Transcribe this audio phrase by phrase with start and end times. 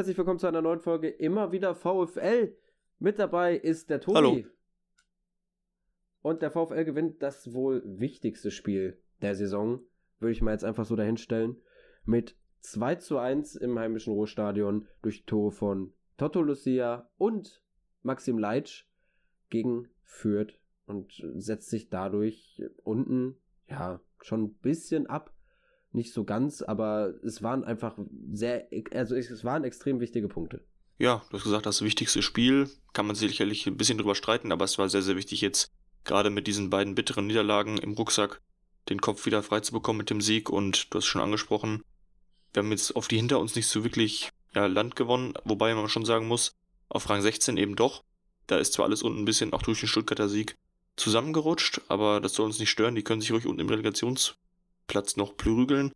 [0.00, 2.56] Herzlich willkommen zu einer neuen Folge Immer wieder VfL.
[3.00, 4.16] Mit dabei ist der Tobi.
[4.16, 4.44] Hallo.
[6.22, 9.82] Und der VfL gewinnt das wohl wichtigste Spiel der Saison,
[10.18, 11.60] würde ich mal jetzt einfach so dahinstellen,
[12.06, 17.62] mit 2 zu 1 im heimischen Ruhrstadion durch Tore von Toto Lucia und
[18.02, 18.86] Maxim Leitsch
[19.50, 23.36] gegen Fürth und setzt sich dadurch unten,
[23.68, 25.34] ja, schon ein bisschen ab.
[25.92, 27.98] Nicht so ganz, aber es waren einfach
[28.32, 30.64] sehr, also es waren extrem wichtige Punkte.
[30.98, 34.64] Ja, du hast gesagt, das wichtigste Spiel, kann man sicherlich ein bisschen drüber streiten, aber
[34.64, 35.72] es war sehr, sehr wichtig jetzt,
[36.04, 38.40] gerade mit diesen beiden bitteren Niederlagen im Rucksack,
[38.88, 41.82] den Kopf wieder frei zu bekommen mit dem Sieg und du hast es schon angesprochen,
[42.52, 45.88] wir haben jetzt auf die hinter uns nicht so wirklich ja, Land gewonnen, wobei man
[45.88, 46.52] schon sagen muss,
[46.88, 48.02] auf Rang 16 eben doch.
[48.46, 50.56] Da ist zwar alles unten ein bisschen auch durch den Stuttgarter Sieg
[50.96, 52.96] zusammengerutscht, aber das soll uns nicht stören.
[52.96, 53.68] Die können sich ruhig unten im
[54.90, 55.92] Relegationsplatz noch prügeln.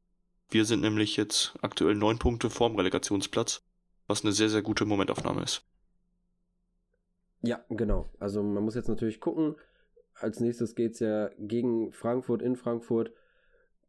[0.51, 3.61] Wir sind nämlich jetzt aktuell neun Punkte vorm Relegationsplatz,
[4.07, 5.65] was eine sehr, sehr gute Momentaufnahme ist.
[7.43, 8.11] Ja, genau.
[8.21, 9.57] Also man muss jetzt natürlich gucken.
[10.15, 13.13] Als nächstes geht es ja gegen Frankfurt in Frankfurt.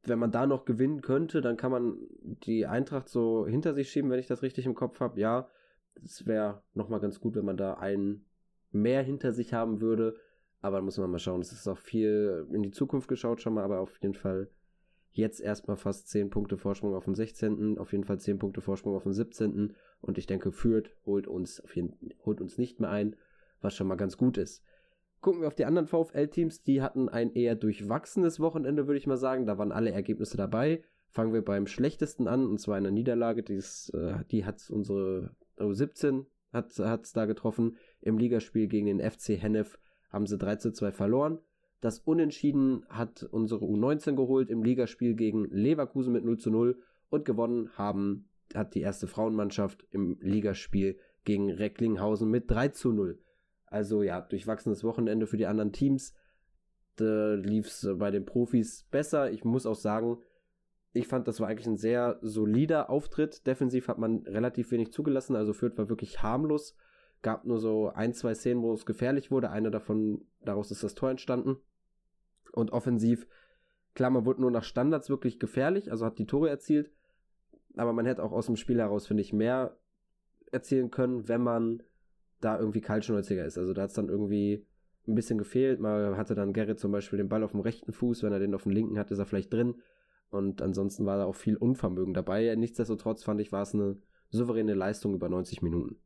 [0.04, 4.10] Wenn man da noch gewinnen könnte, dann kann man die Eintracht so hinter sich schieben,
[4.10, 5.20] wenn ich das richtig im Kopf habe.
[5.20, 5.50] Ja,
[6.04, 8.26] es wäre nochmal ganz gut, wenn man da einen
[8.72, 10.16] mehr hinter sich haben würde.
[10.62, 11.42] Aber da muss man mal schauen.
[11.42, 14.50] Es ist auch viel in die Zukunft geschaut schon mal, aber auf jeden Fall
[15.18, 18.96] jetzt erstmal fast 10 Punkte Vorsprung auf dem 16., auf jeden Fall 10 Punkte Vorsprung
[18.96, 19.74] auf dem 17.
[20.02, 23.16] Und ich denke, Fürth holt uns, jeden, holt uns nicht mehr ein,
[23.62, 24.64] was schon mal ganz gut ist.
[25.22, 29.18] Gucken wir auf die anderen VfL-Teams, die hatten ein eher durchwachsenes Wochenende, würde ich mal
[29.18, 29.46] sagen.
[29.46, 30.84] Da waren alle Ergebnisse dabei.
[31.10, 33.42] Fangen wir beim schlechtesten an, und zwar einer Niederlage.
[33.42, 37.78] Dies, äh, die hat unsere U17 hat es da getroffen.
[38.02, 39.78] Im Ligaspiel gegen den FC Hennef
[40.10, 41.40] haben sie 3 zu 2 verloren.
[41.86, 46.82] Das Unentschieden hat unsere U19 geholt im Ligaspiel gegen Leverkusen mit 0 zu 0
[47.12, 53.20] und gewonnen haben, hat die erste Frauenmannschaft im Ligaspiel gegen Recklinghausen mit 3 zu 0.
[53.68, 56.16] Also ja, durchwachsenes Wochenende für die anderen Teams.
[56.96, 59.30] Da lief es bei den Profis besser.
[59.32, 60.18] Ich muss auch sagen,
[60.92, 63.46] ich fand, das war eigentlich ein sehr solider Auftritt.
[63.46, 66.76] Defensiv hat man relativ wenig zugelassen, also Fürth war wirklich harmlos.
[67.22, 69.52] Gab nur so ein, zwei Szenen, wo es gefährlich wurde.
[69.52, 71.58] Eine davon, daraus ist das Tor entstanden.
[72.56, 73.28] Und offensiv,
[73.94, 76.92] klar, man wurde nur nach Standards wirklich gefährlich, also hat die Tore erzielt.
[77.76, 79.78] Aber man hätte auch aus dem Spiel heraus, finde ich, mehr
[80.52, 81.84] erzielen können, wenn man
[82.40, 83.58] da irgendwie kaltschnäuziger ist.
[83.58, 84.66] Also da hat es dann irgendwie
[85.08, 85.80] ein bisschen gefehlt.
[85.80, 88.56] Mal hatte dann Gerrit zum Beispiel den Ball auf dem rechten Fuß, wenn er den
[88.56, 89.76] auf dem linken hat, ist er vielleicht drin.
[90.30, 92.54] Und ansonsten war da auch viel Unvermögen dabei.
[92.56, 93.98] Nichtsdestotrotz fand ich, war es eine
[94.32, 95.98] souveräne Leistung über 90 Minuten.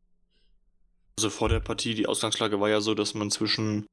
[1.18, 3.86] Also vor der Partie, die Ausgangslage war ja so, dass man zwischen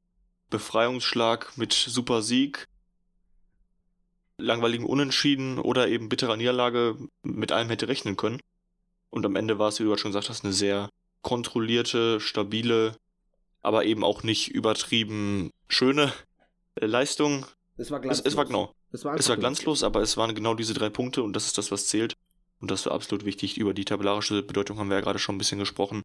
[0.51, 2.69] Befreiungsschlag mit super Sieg,
[4.39, 8.41] langweiligen Unentschieden oder eben bitterer Niederlage mit allem hätte rechnen können.
[9.11, 10.91] Und am Ende war es, wie du gerade schon gesagt hast, eine sehr
[11.23, 12.97] kontrollierte, stabile,
[13.63, 16.13] aber eben auch nicht übertrieben schöne
[16.81, 17.47] Leistung.
[17.77, 18.27] Es war glanzlos.
[18.27, 18.73] Es, es war genau.
[18.93, 21.59] Es war, Es war glanzlos, aber es waren genau diese drei Punkte und das ist
[21.59, 22.15] das, was zählt.
[22.61, 23.59] Und das war absolut wichtig.
[23.59, 26.03] Über die tabellarische Bedeutung haben wir ja gerade schon ein bisschen gesprochen.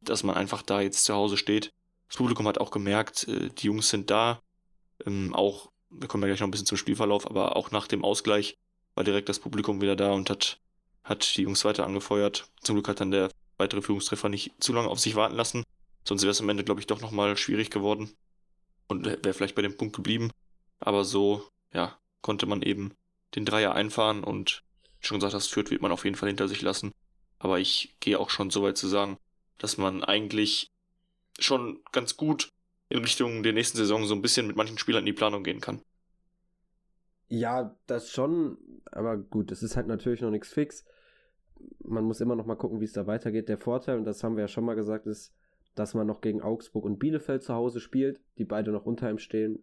[0.00, 1.72] Dass man einfach da jetzt zu Hause steht.
[2.08, 4.40] Das Publikum hat auch gemerkt, äh, die Jungs sind da.
[5.06, 8.04] Ähm, auch, wir kommen ja gleich noch ein bisschen zum Spielverlauf, aber auch nach dem
[8.04, 8.56] Ausgleich
[8.94, 10.58] war direkt das Publikum wieder da und hat,
[11.04, 12.50] hat die Jungs weiter angefeuert.
[12.62, 15.64] Zum Glück hat dann der weitere Führungstreffer nicht zu lange auf sich warten lassen.
[16.04, 18.10] Sonst wäre es am Ende, glaube ich, doch nochmal schwierig geworden.
[18.86, 20.30] Und wäre vielleicht bei dem Punkt geblieben.
[20.80, 22.94] Aber so, ja, konnte man eben
[23.34, 24.62] den Dreier einfahren und
[25.00, 26.92] schon gesagt, das führt wird man auf jeden Fall hinter sich lassen.
[27.38, 29.18] Aber ich gehe auch schon so weit zu sagen,
[29.58, 30.70] dass man eigentlich
[31.38, 32.52] schon ganz gut
[32.88, 35.60] in Richtung der nächsten Saison so ein bisschen mit manchen Spielern in die Planung gehen
[35.60, 35.82] kann.
[37.28, 38.56] Ja, das schon,
[38.90, 40.84] aber gut, es ist halt natürlich noch nichts fix.
[41.84, 43.48] Man muss immer noch mal gucken, wie es da weitergeht.
[43.48, 45.34] Der Vorteil, und das haben wir ja schon mal gesagt, ist,
[45.74, 49.18] dass man noch gegen Augsburg und Bielefeld zu Hause spielt, die beide noch unter ihm
[49.18, 49.62] stehen.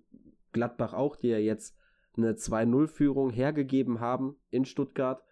[0.52, 1.76] Gladbach auch, die ja jetzt
[2.16, 5.24] eine 2-0-Führung hergegeben haben in Stuttgart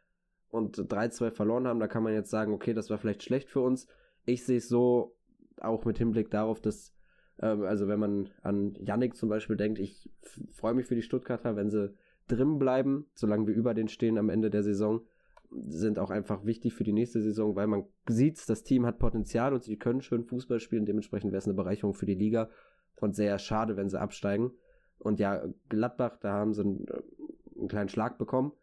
[0.49, 1.79] und 3-2 verloren haben.
[1.79, 3.87] Da kann man jetzt sagen, okay, das war vielleicht schlecht für uns.
[4.25, 5.15] Ich sehe es so,
[5.63, 6.93] auch mit Hinblick darauf, dass,
[7.37, 10.09] äh, also wenn man an Yannick zum Beispiel denkt, ich
[10.51, 11.93] freue mich für die Stuttgarter, wenn sie
[12.27, 15.01] drin bleiben, solange wir über den stehen am Ende der Saison,
[15.67, 19.53] sind auch einfach wichtig für die nächste Saison, weil man sieht, das Team hat Potenzial
[19.53, 20.85] und sie können schön Fußball spielen.
[20.85, 22.49] Dementsprechend wäre es eine Bereicherung für die Liga
[22.95, 24.51] und sehr schade, wenn sie absteigen.
[24.97, 27.01] Und ja, Gladbach, da haben sie einen, äh,
[27.57, 28.53] einen kleinen Schlag bekommen.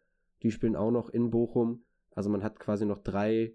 [0.43, 1.83] Die spielen auch noch in Bochum.
[2.13, 3.53] Also man hat quasi noch drei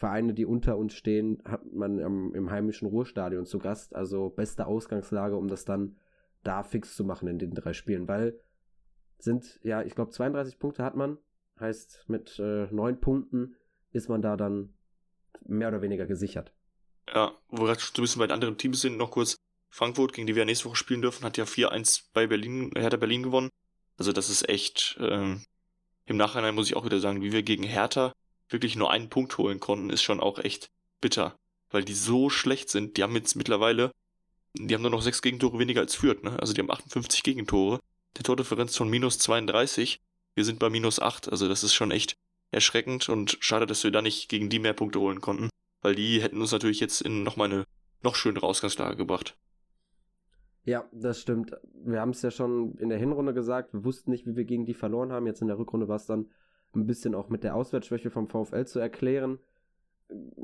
[0.00, 3.94] Vereine, die unter uns stehen, hat man im, im heimischen Ruhrstadion zu Gast.
[3.94, 5.98] Also beste Ausgangslage, um das dann
[6.42, 8.40] da fix zu machen in den drei Spielen, weil
[9.18, 11.18] sind, ja, ich glaube 32 Punkte hat man,
[11.60, 13.56] heißt mit äh, neun Punkten
[13.92, 14.72] ist man da dann
[15.44, 16.50] mehr oder weniger gesichert.
[17.12, 19.36] Ja, wo wir gerade ein bisschen bei den anderen Teams sind, noch kurz.
[19.68, 23.22] Frankfurt, gegen die wir nächste Woche spielen dürfen, hat ja 4-1 bei Berlin, Hertha Berlin
[23.22, 23.50] gewonnen.
[23.98, 25.44] Also das ist echt, ähm,
[26.06, 28.14] im Nachhinein muss ich auch wieder sagen, wie wir gegen Hertha
[28.50, 30.70] wirklich nur einen Punkt holen konnten, ist schon auch echt
[31.00, 31.36] bitter.
[31.70, 33.92] Weil die so schlecht sind, die haben jetzt mittlerweile,
[34.54, 36.38] die haben nur noch sechs Gegentore weniger als Fürth, ne?
[36.40, 37.80] Also die haben 58 Gegentore.
[38.16, 40.00] Der Tordifferenz von minus 32.
[40.34, 41.30] Wir sind bei minus 8.
[41.30, 42.16] Also das ist schon echt
[42.50, 45.48] erschreckend und schade, dass wir da nicht gegen die mehr Punkte holen konnten.
[45.82, 47.64] Weil die hätten uns natürlich jetzt in nochmal eine
[48.02, 49.36] noch schönere Ausgangslage gebracht.
[50.64, 51.52] Ja, das stimmt.
[51.84, 54.66] Wir haben es ja schon in der Hinrunde gesagt, wir wussten nicht, wie wir gegen
[54.66, 55.26] die verloren haben.
[55.26, 56.30] Jetzt in der Rückrunde war es dann
[56.74, 59.38] ein bisschen auch mit der Auswärtsschwäche vom VfL zu erklären.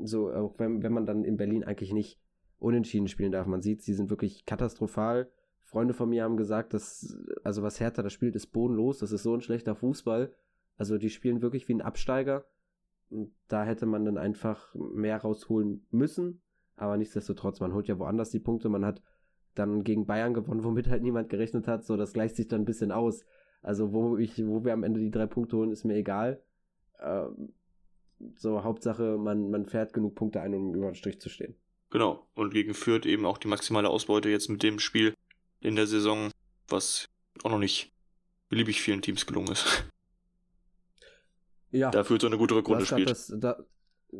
[0.03, 2.19] So, auch wenn, wenn man dann in Berlin eigentlich nicht
[2.59, 3.47] unentschieden spielen darf.
[3.47, 5.29] Man sieht, sie sind wirklich katastrophal.
[5.61, 8.99] Freunde von mir haben gesagt, dass, also was Hertha da spielt, ist bodenlos.
[8.99, 10.33] Das ist so ein schlechter Fußball.
[10.77, 12.45] Also die spielen wirklich wie ein Absteiger.
[13.09, 16.41] Und da hätte man dann einfach mehr rausholen müssen.
[16.75, 18.69] Aber nichtsdestotrotz, man holt ja woanders die Punkte.
[18.69, 19.01] Man hat
[19.55, 21.83] dann gegen Bayern gewonnen, womit halt niemand gerechnet hat.
[21.83, 23.25] So, das gleicht sich dann ein bisschen aus.
[23.61, 26.41] Also, wo ich, wo wir am Ende die drei Punkte holen, ist mir egal.
[27.01, 27.53] Ähm,
[28.35, 31.55] so, Hauptsache, man, man fährt genug Punkte ein, um über den Strich zu stehen.
[31.89, 32.27] Genau.
[32.33, 35.13] Und gegen Fürth eben auch die maximale Ausbeute jetzt mit dem Spiel
[35.59, 36.31] in der Saison,
[36.67, 37.07] was
[37.43, 37.93] auch noch nicht
[38.49, 39.89] beliebig vielen Teams gelungen ist.
[41.71, 41.91] Ja.
[41.91, 43.09] Da Fürth so eine gute Rückrunde spielt.
[43.09, 43.57] Das, da,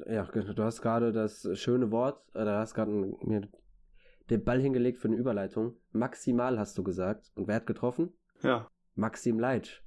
[0.06, 3.48] ja, du hast gerade das schöne Wort, oder hast gerade mir
[4.30, 5.76] den Ball hingelegt für eine Überleitung.
[5.92, 7.32] Maximal hast du gesagt.
[7.36, 8.14] Und wer hat getroffen?
[8.44, 8.70] Ja.
[8.98, 9.82] Maxim Leitsch.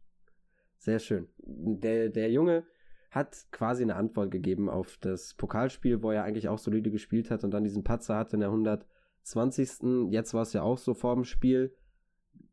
[0.78, 1.28] Sehr schön.
[1.38, 2.64] Der, der Junge
[3.10, 7.44] hat quasi eine Antwort gegeben auf das Pokalspiel, wo er eigentlich auch solide gespielt hat
[7.44, 10.10] und dann diesen Patzer hatte in der 120.
[10.10, 11.74] Jetzt war es ja auch so vor dem Spiel.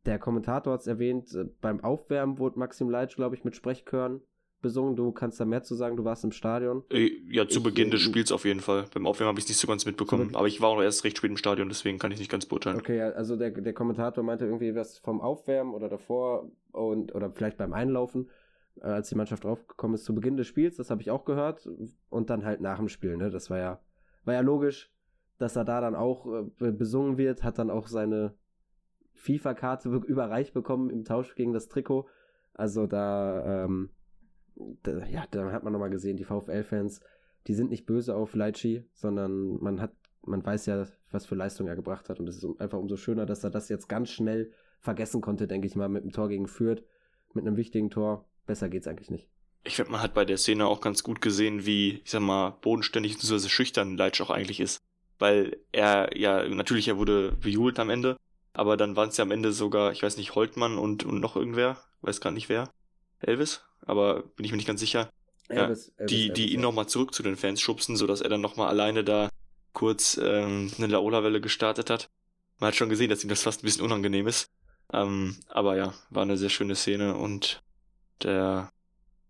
[0.06, 4.22] Der Kommentator hat es erwähnt, äh, beim Aufwärmen wurde Maxim Leitsch, glaube ich, mit Sprechchören
[4.68, 4.96] besungen.
[4.96, 6.84] Du kannst da mehr zu sagen, du warst im Stadion.
[6.90, 8.86] Äh, ja, zu ich, Beginn des äh, Spiels auf jeden Fall.
[8.94, 10.36] Beim Aufwärmen habe ich es nicht so ganz mitbekommen.
[10.36, 12.78] Aber ich war auch erst recht spät im Stadion, deswegen kann ich nicht ganz beurteilen.
[12.78, 17.58] Okay, also der, der Kommentator meinte irgendwie was vom Aufwärmen oder davor und oder vielleicht
[17.58, 18.30] beim Einlaufen,
[18.82, 20.76] äh, als die Mannschaft draufgekommen ist zu Beginn des Spiels.
[20.76, 21.68] Das habe ich auch gehört.
[22.10, 23.30] Und dann halt nach dem Spiel, ne?
[23.30, 23.80] Das war ja,
[24.26, 24.92] war ja logisch,
[25.38, 26.28] dass er da dann auch
[26.60, 28.34] äh, besungen wird, hat dann auch seine
[29.14, 32.08] FIFA-Karte überreicht bekommen im Tausch gegen das Trikot.
[32.54, 33.90] Also da, ähm,
[34.84, 37.02] da, ja, da hat man nochmal gesehen, die VfL-Fans,
[37.48, 39.94] die sind nicht böse auf Leitchi, sondern man hat,
[40.26, 42.20] man weiß ja, was für Leistung er gebracht hat.
[42.20, 45.68] Und es ist einfach umso schöner, dass er das jetzt ganz schnell vergessen konnte, denke
[45.68, 46.84] ich mal, mit einem Tor gegen Fürth,
[47.34, 48.26] mit einem wichtigen Tor.
[48.46, 49.28] Besser geht's eigentlich nicht.
[49.64, 52.52] Ich finde, man hat bei der Szene auch ganz gut gesehen, wie, ich sag mal,
[52.62, 53.50] bodenständig bzw.
[53.50, 54.80] schüchtern Leitsch auch eigentlich ist.
[55.20, 58.18] Weil er, ja, natürlich, er wurde bejubelt am Ende,
[58.54, 61.36] aber dann waren es ja am Ende sogar, ich weiß nicht, Holtmann und, und noch
[61.36, 62.70] irgendwer, weiß gar nicht wer.
[63.20, 63.67] Elvis?
[63.86, 65.10] Aber bin ich mir nicht ganz sicher.
[65.50, 66.62] Elvis, ja, Elvis, die, Elvis, die ihn ja.
[66.62, 69.30] nochmal zurück zu den Fans schubsen, sodass er dann nochmal alleine da
[69.74, 72.10] kurz ähm, eine Laola-Welle gestartet hat.
[72.60, 74.50] Man hat schon gesehen, dass ihm das fast ein bisschen unangenehm ist.
[74.94, 77.62] Ähm, aber ja, war eine sehr schöne Szene und
[78.24, 78.72] der,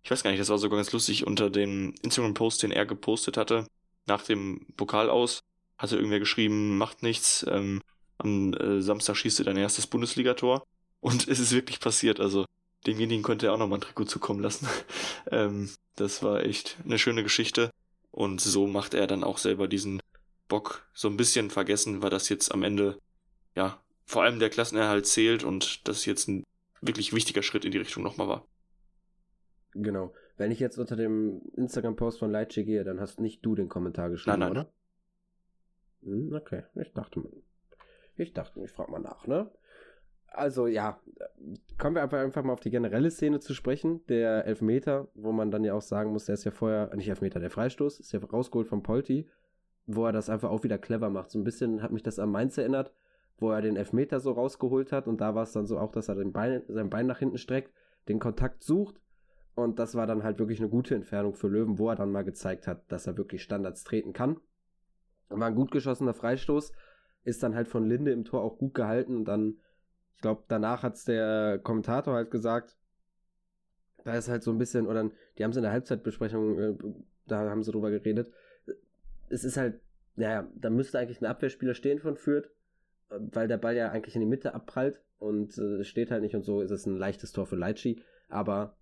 [0.04, 3.38] ich weiß gar nicht, das war sogar ganz lustig, unter dem Instagram-Post, den er gepostet
[3.38, 3.68] hatte,
[4.06, 5.42] nach dem Pokal aus,
[5.78, 7.81] hatte irgendwer geschrieben, macht nichts, ähm,
[8.18, 10.66] am äh, Samstag schießt er dein erstes Bundesligator.
[11.00, 12.45] Und es ist wirklich passiert, also
[12.86, 14.68] demjenigen konnte er auch nochmal ein Trikot zukommen lassen.
[15.31, 17.72] ähm, das war echt eine schöne Geschichte.
[18.12, 20.02] Und so macht er dann auch selber diesen
[20.48, 23.00] Bock so ein bisschen vergessen, weil das jetzt am Ende,
[23.56, 26.44] ja, vor allem der Klassenerhalt zählt und das jetzt ein
[26.81, 28.48] wirklich wichtiger Schritt in die Richtung nochmal war.
[29.74, 30.14] Genau.
[30.38, 34.10] Wenn ich jetzt unter dem Instagram-Post von Leitchi gehe, dann hast nicht du den Kommentar
[34.10, 34.64] geschrieben, nein, nein.
[34.64, 34.74] oder?
[36.04, 37.24] Hm, okay, ich dachte,
[38.16, 39.52] ich dachte, ich frage mal nach, ne?
[40.30, 41.00] Also ja,
[41.78, 44.06] kommen wir einfach, einfach mal auf die generelle Szene zu sprechen.
[44.07, 47.40] Der Elfmeter, wo man dann ja auch sagen muss, der ist ja vorher, nicht Elfmeter,
[47.40, 49.28] der Freistoß, ist ja rausgeholt von Polti,
[49.86, 51.31] wo er das einfach auch wieder clever macht.
[51.31, 52.94] So ein bisschen hat mich das an Mainz erinnert,
[53.38, 56.10] wo er den Elfmeter so rausgeholt hat und da war es dann so auch, dass
[56.10, 57.72] er den Bein, sein Bein nach hinten streckt,
[58.07, 59.00] den Kontakt sucht
[59.56, 62.24] und das war dann halt wirklich eine gute Entfernung für Löwen, wo er dann mal
[62.24, 64.38] gezeigt hat, dass er wirklich Standards treten kann.
[65.30, 66.72] War ein gut geschossener Freistoß,
[67.24, 69.57] ist dann halt von Linde im Tor auch gut gehalten und dann
[70.18, 72.76] ich glaube, danach hat es der Kommentator halt gesagt,
[74.04, 76.76] da ist halt so ein bisschen, oder die haben es in der Halbzeitbesprechung, äh,
[77.28, 78.31] da haben sie drüber geredet.
[79.30, 79.80] Es ist halt,
[80.16, 82.50] naja, da müsste eigentlich ein Abwehrspieler stehen von Fürth,
[83.09, 86.44] weil der Ball ja eigentlich in die Mitte abprallt und äh, steht halt nicht und
[86.44, 88.76] so ist es ein leichtes Tor für Leitschi, aber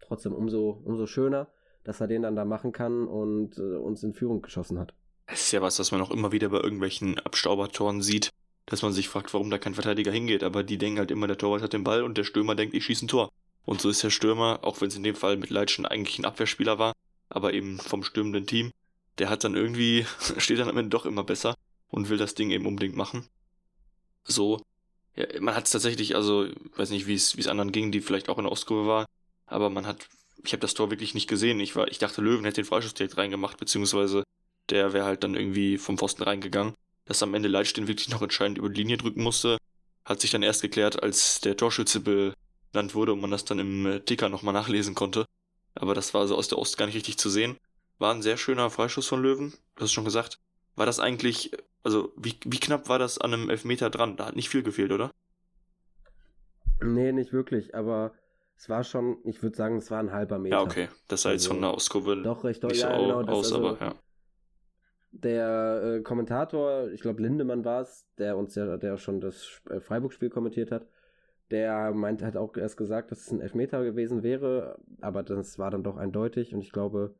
[0.00, 1.48] trotzdem umso, umso schöner,
[1.84, 4.94] dass er den dann da machen kann und äh, uns in Führung geschossen hat.
[5.26, 8.30] Es ist ja was, was man auch immer wieder bei irgendwelchen Abstaubertoren sieht
[8.66, 10.42] dass man sich fragt, warum da kein Verteidiger hingeht.
[10.42, 12.84] Aber die denken halt immer, der Torwart hat den Ball und der Stürmer denkt, ich
[12.84, 13.30] schieße ein Tor.
[13.64, 16.24] Und so ist der Stürmer, auch wenn es in dem Fall mit Leitschen eigentlich ein
[16.24, 16.92] Abwehrspieler war,
[17.28, 18.72] aber eben vom stürmenden Team.
[19.18, 20.06] Der hat dann irgendwie,
[20.38, 21.56] steht dann am Ende doch immer besser
[21.88, 23.28] und will das Ding eben unbedingt machen.
[24.24, 24.60] So,
[25.14, 26.46] ja, man hat es tatsächlich, also,
[26.76, 29.06] weiß nicht, wie es anderen ging, die vielleicht auch in der Ostkurve war,
[29.46, 30.08] aber man hat,
[30.44, 31.60] ich habe das Tor wirklich nicht gesehen.
[31.60, 34.24] Ich war, ich dachte, Löwen hätte den Freischuss direkt reingemacht, beziehungsweise
[34.70, 36.74] der wäre halt dann irgendwie vom Pfosten reingegangen.
[37.06, 39.58] Dass am Ende Leitstein wirklich noch entscheidend über die Linie drücken musste,
[40.04, 43.86] hat sich dann erst geklärt, als der Torschütze benannt wurde und man das dann im
[43.86, 45.26] äh, Ticker nochmal nachlesen konnte.
[45.74, 47.56] Aber das war so aus der Ost gar nicht richtig zu sehen.
[47.98, 50.38] War ein sehr schöner Freischuss von Löwen, du hast schon gesagt.
[50.74, 54.16] War das eigentlich, also wie, wie knapp war das an einem Elfmeter dran?
[54.16, 55.10] Da hat nicht viel gefehlt, oder?
[56.82, 58.12] Nee, nicht wirklich, aber
[58.56, 60.56] es war schon, ich würde sagen, es war ein halber Meter.
[60.56, 60.88] Ja, okay.
[61.08, 63.68] Das sah also, jetzt von der Ostkurve doch recht nicht ja, so genau, aus, also,
[63.68, 63.94] aber ja.
[65.22, 69.80] Der äh, Kommentator, ich glaube Lindemann war es, der uns ja, der schon das äh,
[69.80, 70.86] Freiburg-Spiel kommentiert hat,
[71.50, 75.70] der meint, hat auch erst gesagt, dass es ein Elfmeter gewesen wäre, aber das war
[75.70, 77.14] dann doch eindeutig und ich glaube,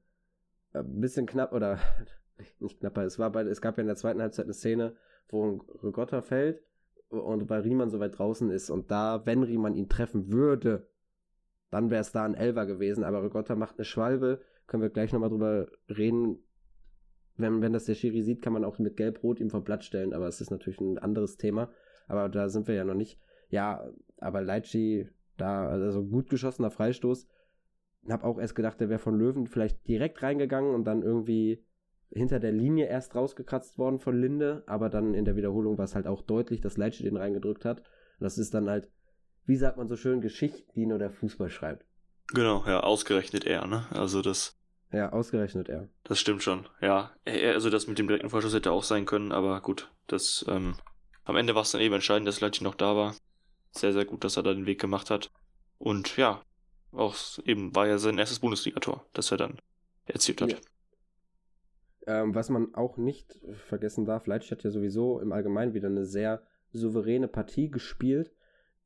[0.73, 1.79] ein bisschen knapp oder
[2.61, 4.97] nicht knapper, es war bei, es gab ja in der zweiten Halbzeit eine Szene,
[5.29, 6.63] wo Rigotta fällt
[7.09, 10.87] und bei Riemann so weit draußen ist und da, wenn Riemann ihn treffen würde,
[11.71, 15.13] dann wäre es da ein Elfer gewesen, aber Rigotta macht eine Schwalbe, können wir gleich
[15.13, 16.43] nochmal drüber reden.
[17.37, 20.13] Wenn, wenn das der Schiri sieht, kann man auch mit Gelb-Rot ihm vom Blatt stellen,
[20.13, 21.71] aber es ist natürlich ein anderes Thema.
[22.09, 23.19] Aber da sind wir ja noch nicht.
[23.49, 23.89] Ja,
[24.19, 27.27] aber Leitchi, da, also gut geschossener Freistoß.
[28.09, 31.65] Hab auch erst gedacht, der wäre von Löwen vielleicht direkt reingegangen und dann irgendwie
[32.11, 35.95] hinter der Linie erst rausgekratzt worden von Linde, aber dann in der Wiederholung war es
[35.95, 37.79] halt auch deutlich, dass Leitchi den reingedrückt hat.
[37.79, 38.89] Und das ist dann halt,
[39.45, 41.85] wie sagt man so schön, Geschichten, die nur der Fußball schreibt.
[42.33, 43.87] Genau, ja, ausgerechnet er, ne?
[43.91, 44.59] Also das.
[44.93, 45.89] Ja, ausgerechnet er.
[46.05, 47.11] Das stimmt schon, ja.
[47.27, 50.77] Also das mit dem direkten Vorschuss hätte auch sein können, aber gut, das, ähm,
[51.25, 53.15] am Ende war es dann eben entscheidend, dass Leitchi noch da war.
[53.73, 55.31] Sehr, sehr gut, dass er da den Weg gemacht hat.
[55.79, 56.41] Und ja,
[56.93, 59.59] auch eben war ja sein erstes Bundesligator, das er dann
[60.07, 60.53] erzielt hat.
[60.53, 60.59] Ja.
[62.07, 66.07] Ähm, was man auch nicht vergessen darf, Leitsch hat ja sowieso im Allgemeinen wieder eine
[66.07, 68.33] sehr souveräne Partie gespielt.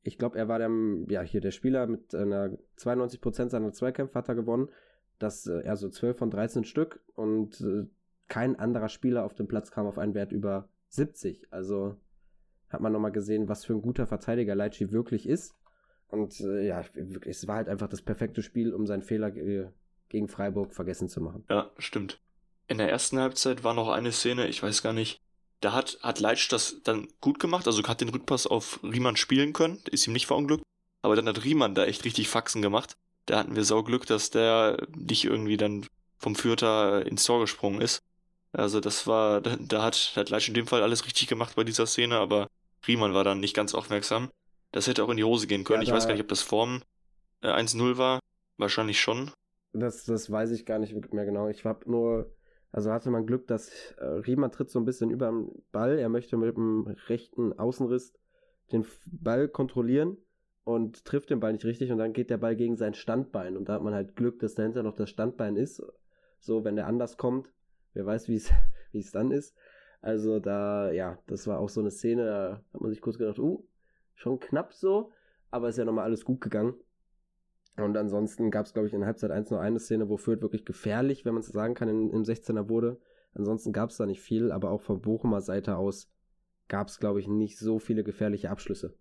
[0.01, 0.71] Ich glaube, er war der,
[1.09, 4.69] ja, hier der Spieler mit einer 92% seiner Zweikämpfe hat er gewonnen.
[5.21, 7.85] Das, äh, also 12 von 13 Stück und äh,
[8.27, 11.47] kein anderer Spieler auf dem Platz kam auf einen Wert über 70.
[11.51, 11.97] Also
[12.69, 15.53] hat man nochmal gesehen, was für ein guter Verteidiger Leitschi wirklich ist.
[16.07, 16.83] Und äh, ja,
[17.25, 19.31] es war halt einfach das perfekte Spiel, um seinen Fehler
[20.09, 21.45] gegen Freiburg vergessen zu machen.
[21.49, 22.21] Ja, stimmt
[22.71, 25.19] in der ersten Halbzeit war noch eine Szene, ich weiß gar nicht,
[25.59, 29.51] da hat, hat Leitsch das dann gut gemacht, also hat den Rückpass auf Riemann spielen
[29.51, 30.63] können, ist ihm nicht verunglückt,
[31.01, 32.93] aber dann hat Riemann da echt richtig Faxen gemacht.
[33.25, 35.85] Da hatten wir Sauglück, dass der nicht irgendwie dann
[36.17, 38.01] vom Fürther ins Tor gesprungen ist.
[38.51, 41.85] Also das war, da hat, hat Leitsch in dem Fall alles richtig gemacht bei dieser
[41.85, 42.47] Szene, aber
[42.85, 44.29] Riemann war dann nicht ganz aufmerksam.
[44.71, 45.81] Das hätte auch in die Hose gehen können.
[45.81, 46.81] Ja, ich weiß gar nicht, ob das Form
[47.41, 48.19] äh, 1-0 war.
[48.57, 49.31] Wahrscheinlich schon.
[49.73, 51.47] Das, das weiß ich gar nicht mehr genau.
[51.47, 52.31] Ich habe nur
[52.71, 55.99] also hatte man Glück, dass äh, Riemann tritt so ein bisschen über den Ball.
[55.99, 58.13] Er möchte mit dem rechten Außenriss
[58.71, 60.17] den Ball kontrollieren
[60.63, 63.69] und trifft den Ball nicht richtig und dann geht der Ball gegen sein Standbein und
[63.69, 65.83] da hat man halt Glück, dass dahinter noch das Standbein ist.
[66.39, 67.51] So, wenn der anders kommt,
[67.93, 68.35] wer weiß, wie
[68.93, 69.55] es dann ist.
[70.01, 73.37] Also da, ja, das war auch so eine Szene, da hat man sich kurz gedacht,
[73.39, 73.63] uh,
[74.15, 75.11] schon knapp so,
[75.51, 76.73] aber ist ja nochmal alles gut gegangen.
[77.77, 80.65] Und ansonsten gab es, glaube ich, in Halbzeit 1 nur eine Szene, wo Fürth wirklich
[80.65, 82.99] gefährlich, wenn man es sagen kann, im 16er wurde.
[83.33, 86.11] Ansonsten gab es da nicht viel, aber auch von Bochumer Seite aus
[86.67, 88.93] gab es, glaube ich, nicht so viele gefährliche Abschlüsse.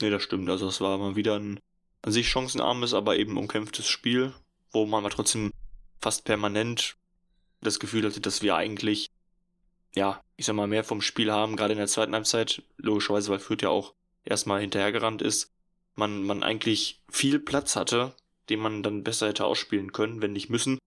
[0.00, 0.48] Nee, das stimmt.
[0.48, 1.60] Also es war mal wieder ein
[2.02, 4.34] an sich chancenarmes, aber eben umkämpftes Spiel,
[4.72, 5.52] wo man mal trotzdem
[6.00, 6.96] fast permanent
[7.62, 9.08] das Gefühl hatte, dass wir eigentlich,
[9.94, 13.38] ja, ich sag mal, mehr vom Spiel haben, gerade in der zweiten Halbzeit, logischerweise, weil
[13.38, 15.54] Fürth ja auch erstmal hinterhergerannt ist
[15.96, 18.14] man, man eigentlich viel Platz hatte,
[18.48, 20.78] den man dann besser hätte ausspielen können, wenn nicht müssen.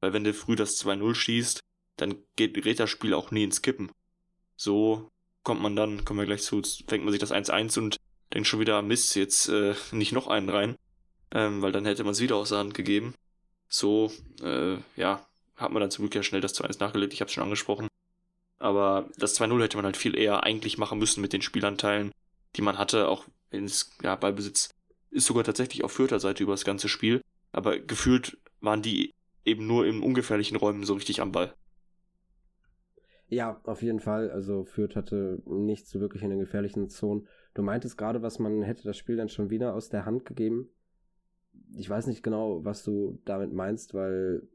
[0.00, 1.60] Weil wenn du früh das 2-0 schießt,
[1.96, 3.90] dann geht, gerät das Spiel auch nie ins Kippen.
[4.56, 5.08] So
[5.42, 7.96] kommt man dann, kommen wir gleich zu, fängt man sich das 1-1 und
[8.34, 10.76] denkt schon wieder, Mist, jetzt äh, nicht noch einen rein.
[11.32, 13.14] Ähm, weil dann hätte man es wieder aus der Hand gegeben.
[13.68, 14.12] So,
[14.42, 15.26] äh, ja,
[15.56, 17.88] hat man dann zum Glück ja schnell das 2-1 nachgelegt, ich habe schon angesprochen.
[18.58, 22.12] Aber das 2-0 hätte man halt viel eher eigentlich machen müssen mit den Spielanteilen,
[22.56, 24.70] die man hatte, auch ins ja, Ballbesitz
[25.10, 27.20] ist sogar tatsächlich auf Fürther Seite über das ganze Spiel,
[27.52, 29.14] aber gefühlt waren die
[29.44, 31.54] eben nur in ungefährlichen Räumen so richtig am Ball.
[33.28, 34.30] Ja, auf jeden Fall.
[34.30, 37.28] Also Fürth hatte nichts wirklich in den gefährlichen Zonen.
[37.54, 40.68] Du meintest gerade, was man hätte das Spiel dann schon wieder aus der Hand gegeben.
[41.76, 44.46] Ich weiß nicht genau, was du damit meinst, weil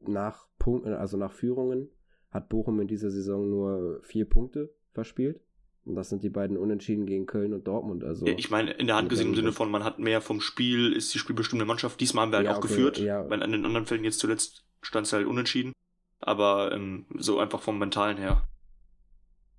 [0.00, 1.90] nach Punkten, also nach Führungen
[2.30, 5.40] hat Bochum in dieser Saison nur vier Punkte verspielt.
[5.84, 8.04] Und das sind die beiden Unentschieden gegen Köln und Dortmund.
[8.04, 10.92] Also ich meine, in der Hand gesehen im Sinne von, man hat mehr vom Spiel,
[10.92, 11.98] ist die spielbestimmende Mannschaft.
[12.00, 13.28] Diesmal haben wir halt ja, auch okay, geführt, ja.
[13.30, 15.72] weil an den anderen Fällen jetzt zuletzt stand es halt unentschieden.
[16.20, 18.46] Aber ähm, so einfach vom Mentalen her.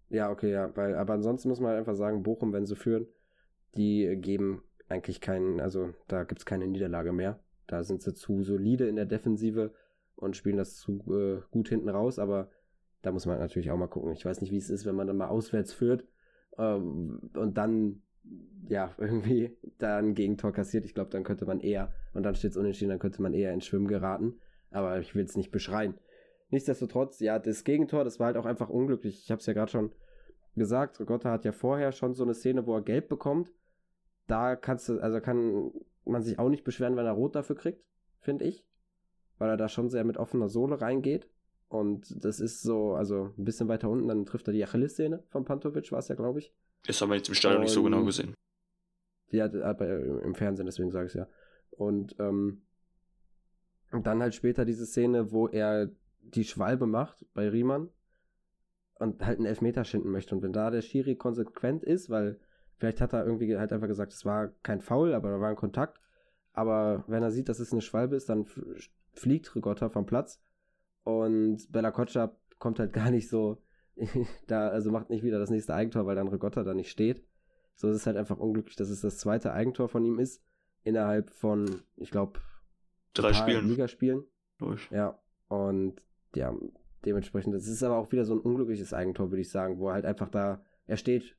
[0.10, 3.08] Ja, okay, ja, weil, aber ansonsten muss man halt einfach sagen, Bochum, wenn sie führen,
[3.76, 7.40] die geben eigentlich keinen, also da gibt es keine Niederlage mehr.
[7.68, 9.72] Da sind sie zu solide in der Defensive
[10.16, 12.50] und spielen das zu äh, gut hinten raus, aber
[13.04, 14.12] da muss man natürlich auch mal gucken.
[14.14, 16.06] Ich weiß nicht, wie es ist, wenn man dann mal auswärts führt
[16.58, 18.02] ähm, und dann
[18.68, 20.86] ja irgendwie da ein Gegentor kassiert.
[20.86, 23.54] Ich glaube, dann könnte man eher, und dann steht es unentschieden, dann könnte man eher
[23.54, 24.40] ins Schwimmen geraten.
[24.72, 25.96] Aber ich will es nicht beschreien.
[26.50, 29.24] Nichtsdestotrotz, ja, das Gegentor, das war halt auch einfach unglücklich.
[29.24, 29.92] Ich habe es ja gerade schon
[30.56, 31.00] gesagt.
[31.00, 33.52] Rigotta hat ja vorher schon so eine Szene, wo er gelb bekommt.
[34.28, 35.72] Da kannst du, also kann
[36.06, 37.84] man sich auch nicht beschweren, wenn er rot dafür kriegt,
[38.20, 38.66] finde ich.
[39.38, 41.30] Weil er da schon sehr mit offener Sohle reingeht.
[41.70, 45.46] Und das ist so, also ein bisschen weiter unten, dann trifft er die Achilles-Szene von
[45.46, 46.54] Pantovic, war es ja, glaube ich.
[46.88, 48.34] Das haben wir jetzt im Stadion nicht so genau gesehen.
[49.30, 49.88] Ja, aber
[50.24, 51.28] im Fernsehen, deswegen sage ich es ja.
[51.70, 52.64] Und, ähm,
[53.92, 55.92] und dann halt später diese Szene, wo er
[56.22, 57.90] die Schwalbe macht bei Riemann
[58.96, 60.36] und halt einen Elfmeter schinden möchte.
[60.36, 62.40] Und wenn da der Schiri konsequent ist, weil
[62.78, 65.56] vielleicht hat er irgendwie halt einfach gesagt, es war kein Foul, aber da war ein
[65.56, 66.00] Kontakt.
[66.54, 68.46] Aber wenn er sieht, dass es eine Schwalbe ist, dann
[69.14, 70.42] fliegt Rigotta vom Platz
[71.04, 73.62] und Bella Kotschap kommt halt gar nicht so
[74.48, 77.24] da, also macht nicht wieder das nächste Eigentor, weil dann Rigotta da nicht steht.
[77.76, 80.44] So ist es halt einfach unglücklich, dass es das zweite Eigentor von ihm ist.
[80.84, 82.40] Innerhalb von, ich glaube,
[83.14, 83.68] drei Spielen.
[83.68, 84.24] Ligaspielen.
[84.58, 84.90] Durch.
[84.92, 85.20] Ja.
[85.48, 86.02] Und
[86.36, 86.54] ja,
[87.06, 89.96] dementsprechend, das ist aber auch wieder so ein unglückliches Eigentor, würde ich sagen, wo er
[89.96, 91.36] halt einfach da, er steht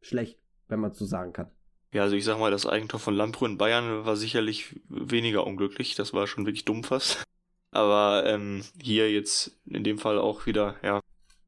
[0.00, 0.38] schlecht,
[0.68, 1.50] wenn man so sagen kann.
[1.92, 5.94] Ja, also ich sag mal, das Eigentor von Lampro in Bayern war sicherlich weniger unglücklich.
[5.94, 7.22] Das war schon wirklich dumm fast.
[7.70, 11.00] Aber ähm, hier jetzt in dem Fall auch wieder, ja,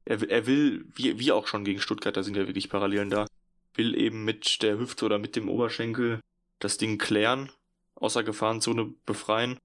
[0.04, 3.26] er, er will, wie, wie auch schon gegen Stuttgart, da sind ja wirklich Parallelen da,
[3.74, 6.20] will eben mit der Hüfte oder mit dem Oberschenkel
[6.60, 7.50] das Ding klären,
[7.96, 9.58] außer Gefahrenzone befreien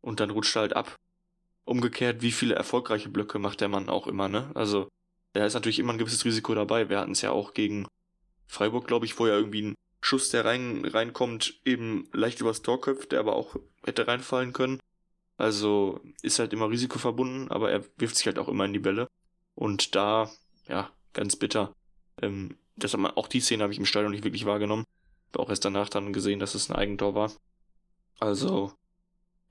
[0.00, 0.96] und dann rutscht er halt ab.
[1.68, 4.50] Umgekehrt, wie viele erfolgreiche Blöcke macht der Mann auch immer, ne?
[4.54, 4.88] Also,
[5.34, 6.88] da ist natürlich immer ein gewisses Risiko dabei.
[6.88, 7.86] Wir hatten es ja auch gegen
[8.46, 12.80] Freiburg, glaube ich, wo ja irgendwie ein Schuss, der rein, reinkommt, eben leicht übers Tor
[12.80, 14.80] köpft, der aber auch hätte reinfallen können.
[15.36, 18.78] Also ist halt immer Risiko verbunden, aber er wirft sich halt auch immer in die
[18.78, 19.08] Bälle.
[19.54, 20.30] Und da,
[20.68, 21.74] ja, ganz bitter.
[22.22, 24.84] Ähm, das hat man, auch die Szene habe ich im Stadion nicht wirklich wahrgenommen.
[25.28, 27.30] Habe auch erst danach dann gesehen, dass es ein Eigentor war.
[28.18, 28.72] Also,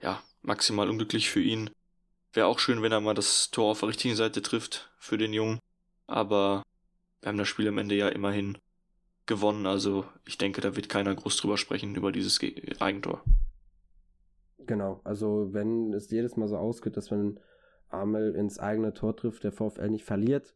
[0.02, 1.70] ja, maximal unglücklich für ihn.
[2.34, 5.34] Wäre auch schön, wenn er mal das Tor auf der richtigen Seite trifft für den
[5.34, 5.60] Jungen.
[6.08, 6.64] Aber
[7.22, 8.58] wir haben das Spiel am Ende ja immerhin
[9.26, 9.66] gewonnen.
[9.66, 12.40] Also ich denke, da wird keiner groß drüber sprechen, über dieses
[12.80, 13.24] Eigentor.
[14.60, 17.40] Genau, also wenn es jedes Mal so ausgeht, dass wenn
[17.90, 20.56] Amel ins eigene Tor trifft, der VfL nicht verliert,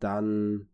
[0.00, 0.68] dann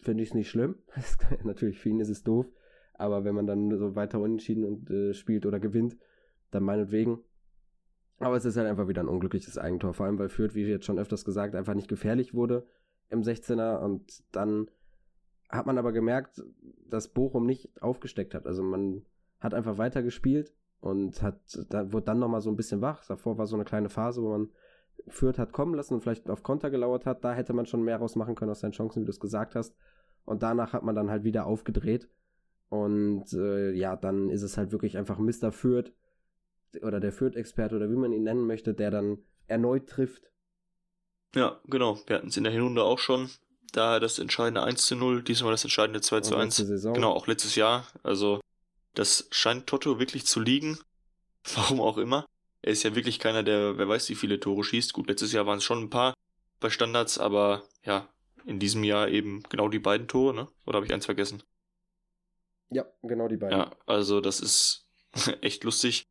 [0.00, 0.76] finde ich es nicht schlimm.
[1.44, 2.46] Natürlich für ihn ist es doof,
[2.94, 5.96] aber wenn man dann so weiter unentschieden und äh, spielt oder gewinnt,
[6.50, 7.20] dann meinetwegen.
[8.22, 10.84] Aber es ist halt einfach wieder ein unglückliches Eigentor, vor allem weil Fürth, wie jetzt
[10.84, 12.64] schon öfters gesagt, einfach nicht gefährlich wurde
[13.10, 14.70] im 16er und dann
[15.48, 16.40] hat man aber gemerkt,
[16.88, 18.46] dass Bochum nicht aufgesteckt hat.
[18.46, 19.02] Also man
[19.40, 23.04] hat einfach weiter gespielt und hat, da wurde dann nochmal so ein bisschen wach.
[23.06, 24.50] Davor war so eine kleine Phase, wo man
[25.08, 27.24] Fürth hat kommen lassen und vielleicht auf Konter gelauert hat.
[27.24, 29.74] Da hätte man schon mehr rausmachen können aus seinen Chancen, wie du es gesagt hast.
[30.24, 32.08] Und danach hat man dann halt wieder aufgedreht.
[32.68, 35.50] Und äh, ja, dann ist es halt wirklich einfach Mr.
[35.50, 35.92] Fürth
[36.82, 40.30] oder der Fürth-Experte oder wie man ihn nennen möchte, der dann erneut trifft.
[41.34, 41.98] Ja, genau.
[42.06, 43.30] Wir hatten es in der Hinrunde auch schon.
[43.72, 46.82] Da das entscheidende 1 zu 0, diesmal das entscheidende 2 zu 1.
[46.82, 47.86] Genau, auch letztes Jahr.
[48.02, 48.40] Also
[48.94, 50.78] das scheint Toto wirklich zu liegen.
[51.54, 52.26] Warum auch immer.
[52.60, 54.92] Er ist ja wirklich keiner, der, wer weiß, wie viele Tore schießt.
[54.92, 56.14] Gut, letztes Jahr waren es schon ein paar
[56.60, 58.08] bei Standards, aber ja,
[58.44, 60.48] in diesem Jahr eben genau die beiden Tore, ne?
[60.66, 61.42] Oder habe ich eins vergessen?
[62.70, 63.58] Ja, genau die beiden.
[63.58, 64.86] Ja, also das ist
[65.40, 66.06] echt lustig.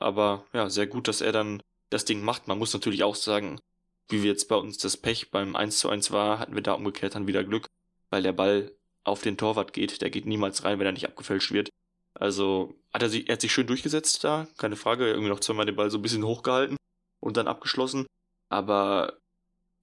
[0.00, 2.48] Aber ja, sehr gut, dass er dann das Ding macht.
[2.48, 3.60] Man muss natürlich auch sagen,
[4.08, 6.72] wie wir jetzt bei uns das Pech beim 1 zu 1 war, hatten wir da
[6.72, 7.66] umgekehrt dann wieder Glück,
[8.08, 8.72] weil der Ball
[9.04, 10.02] auf den Torwart geht.
[10.02, 11.68] Der geht niemals rein, wenn er nicht abgefälscht wird.
[12.14, 15.08] Also hat er, sich, er hat sich schön durchgesetzt da, keine Frage.
[15.08, 16.76] Irgendwie noch zweimal den Ball so ein bisschen hochgehalten
[17.20, 18.06] und dann abgeschlossen.
[18.48, 19.18] Aber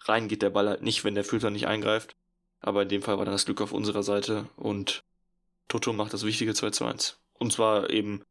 [0.04, 2.16] rein geht der Ball halt nicht, wenn der Filter nicht eingreift.
[2.60, 5.02] Aber in dem Fall war dann das Glück auf unserer Seite und
[5.68, 7.20] Toto macht das wichtige 2 zu 1.
[7.34, 8.24] Und zwar eben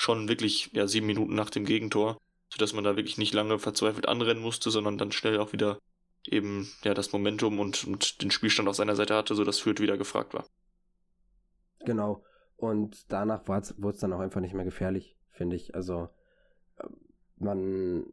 [0.00, 4.08] schon wirklich ja, sieben Minuten nach dem Gegentor, sodass man da wirklich nicht lange verzweifelt
[4.08, 5.78] anrennen musste, sondern dann schnell auch wieder
[6.26, 9.98] eben ja das Momentum und, und den Spielstand auf seiner Seite hatte, sodass Fürth wieder
[9.98, 10.46] gefragt war.
[11.84, 12.24] Genau.
[12.56, 15.74] Und danach wurde es dann auch einfach nicht mehr gefährlich, finde ich.
[15.74, 16.08] Also
[16.76, 16.86] äh,
[17.36, 18.04] man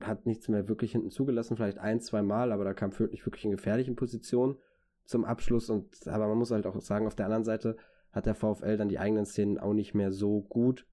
[0.00, 3.26] hat nichts mehr wirklich hinten zugelassen, vielleicht ein, zwei Mal, aber da kam Fürth nicht
[3.26, 4.56] wirklich in gefährlichen Positionen
[5.04, 5.68] zum Abschluss.
[5.68, 7.76] Und aber man muss halt auch sagen, auf der anderen Seite
[8.12, 10.86] hat der VfL dann die eigenen Szenen auch nicht mehr so gut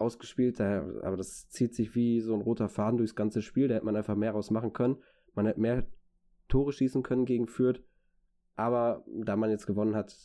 [0.00, 3.68] ausgespielt, aber das zieht sich wie so ein roter Faden durchs ganze Spiel.
[3.68, 4.98] Da hätte man einfach mehr rausmachen können.
[5.34, 5.86] Man hätte mehr
[6.48, 7.82] Tore schießen können gegen Fürth.
[8.56, 10.16] Aber da man jetzt gewonnen hat,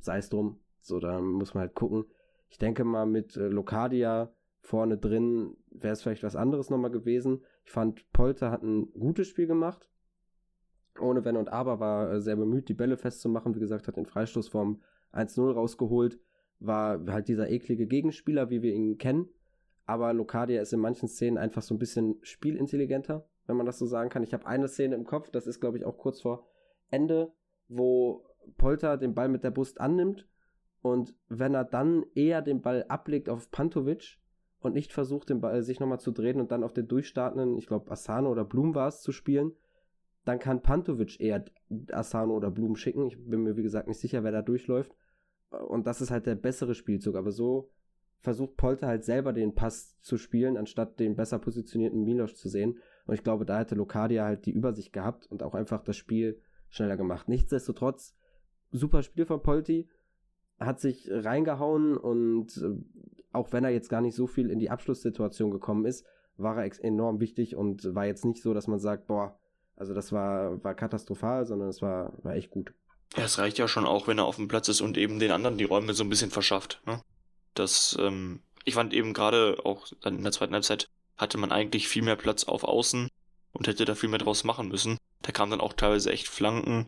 [0.00, 0.60] sei es drum.
[0.80, 2.04] So, da muss man halt gucken.
[2.48, 7.42] Ich denke mal, mit äh, Locadia vorne drin wäre es vielleicht was anderes nochmal gewesen.
[7.64, 9.88] Ich fand, Polter hat ein gutes Spiel gemacht.
[11.00, 13.54] Ohne Wenn und Aber war äh, sehr bemüht, die Bälle festzumachen.
[13.54, 16.20] Wie gesagt, hat den Freistoß vom 1-0 rausgeholt.
[16.60, 19.28] War halt dieser eklige Gegenspieler, wie wir ihn kennen.
[19.86, 23.86] Aber Locadia ist in manchen Szenen einfach so ein bisschen spielintelligenter, wenn man das so
[23.86, 24.22] sagen kann.
[24.22, 26.46] Ich habe eine Szene im Kopf, das ist, glaube ich, auch kurz vor
[26.90, 27.32] Ende,
[27.66, 28.24] wo
[28.56, 30.28] Polter den Ball mit der Brust annimmt
[30.82, 34.18] und wenn er dann eher den Ball ablegt auf Pantovic
[34.60, 37.66] und nicht versucht, den Ball sich nochmal zu drehen und dann auf den durchstartenden, ich
[37.66, 39.52] glaube, Asano oder Blum war es, zu spielen,
[40.24, 41.44] dann kann Pantovic eher
[41.92, 43.06] Asano oder Blum schicken.
[43.06, 44.94] Ich bin mir, wie gesagt, nicht sicher, wer da durchläuft.
[45.50, 47.16] Und das ist halt der bessere Spielzug.
[47.16, 47.70] Aber so
[48.20, 52.78] versucht Polter halt selber den Pass zu spielen, anstatt den besser positionierten Milos zu sehen.
[53.06, 56.40] Und ich glaube, da hätte Locadia halt die Übersicht gehabt und auch einfach das Spiel
[56.68, 57.28] schneller gemacht.
[57.28, 58.14] Nichtsdestotrotz,
[58.70, 59.88] super Spiel von Polti
[60.58, 62.76] hat sich reingehauen und äh,
[63.32, 66.04] auch wenn er jetzt gar nicht so viel in die Abschlusssituation gekommen ist,
[66.36, 69.38] war er enorm wichtig und war jetzt nicht so, dass man sagt, boah,
[69.76, 72.74] also das war, war katastrophal, sondern es war, war echt gut.
[73.16, 75.32] Ja, es reicht ja schon auch, wenn er auf dem Platz ist und eben den
[75.32, 76.80] anderen die Räume so ein bisschen verschafft.
[76.86, 77.02] Ne?
[77.54, 82.02] Das, ähm, ich fand eben gerade auch in der zweiten Halbzeit hatte man eigentlich viel
[82.02, 83.08] mehr Platz auf Außen
[83.52, 84.98] und hätte da viel mehr draus machen müssen.
[85.22, 86.86] Da kamen dann auch teilweise echt Flanken,